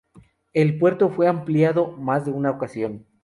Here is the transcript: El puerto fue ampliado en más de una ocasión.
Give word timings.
El 0.53 0.79
puerto 0.79 1.11
fue 1.11 1.27
ampliado 1.27 1.93
en 1.95 2.03
más 2.03 2.25
de 2.25 2.31
una 2.31 2.49
ocasión. 2.49 3.05